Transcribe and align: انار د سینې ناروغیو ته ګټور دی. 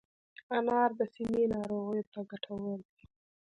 انار 0.57 0.89
د 0.99 1.01
سینې 1.13 1.43
ناروغیو 1.53 2.09
ته 2.13 2.19
ګټور 2.29 2.77
دی. 2.89 3.01